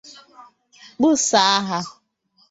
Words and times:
kpọsàá 0.97 1.49
ha 1.67 1.79